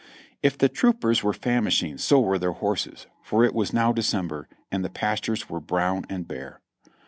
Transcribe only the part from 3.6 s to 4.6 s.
now December,